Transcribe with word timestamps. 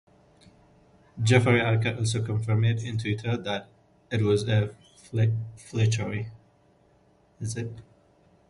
Jeffrey 1.21 1.61
Archer 1.61 1.95
also 1.95 2.25
confirmed 2.25 2.79
in 2.81 2.97
Twitter 2.97 3.37
that 3.37 3.69
it 4.11 4.21
was 4.23 4.45
Fletcher. 5.57 6.25